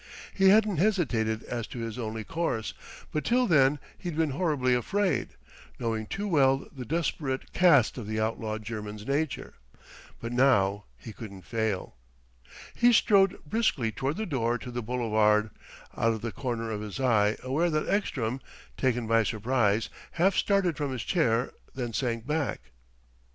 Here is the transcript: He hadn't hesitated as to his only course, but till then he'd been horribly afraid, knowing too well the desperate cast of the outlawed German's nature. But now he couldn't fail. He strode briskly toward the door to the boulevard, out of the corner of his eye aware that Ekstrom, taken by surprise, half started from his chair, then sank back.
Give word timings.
He 0.33 0.49
hadn't 0.49 0.77
hesitated 0.77 1.43
as 1.43 1.67
to 1.67 1.77
his 1.77 1.99
only 1.99 2.23
course, 2.23 2.73
but 3.11 3.23
till 3.23 3.45
then 3.45 3.77
he'd 3.99 4.17
been 4.17 4.31
horribly 4.31 4.73
afraid, 4.73 5.35
knowing 5.77 6.07
too 6.07 6.27
well 6.27 6.67
the 6.75 6.85
desperate 6.85 7.53
cast 7.53 7.99
of 7.99 8.07
the 8.07 8.19
outlawed 8.19 8.63
German's 8.63 9.05
nature. 9.05 9.53
But 10.19 10.31
now 10.33 10.85
he 10.97 11.13
couldn't 11.13 11.43
fail. 11.43 11.97
He 12.73 12.91
strode 12.93 13.45
briskly 13.45 13.91
toward 13.91 14.17
the 14.17 14.25
door 14.25 14.57
to 14.57 14.71
the 14.71 14.81
boulevard, 14.81 15.51
out 15.95 16.13
of 16.13 16.21
the 16.23 16.31
corner 16.31 16.71
of 16.71 16.81
his 16.81 16.99
eye 16.99 17.37
aware 17.43 17.69
that 17.69 17.87
Ekstrom, 17.87 18.41
taken 18.77 19.05
by 19.05 19.21
surprise, 19.21 19.89
half 20.13 20.35
started 20.35 20.77
from 20.77 20.91
his 20.91 21.03
chair, 21.03 21.51
then 21.75 21.93
sank 21.93 22.25
back. 22.25 22.71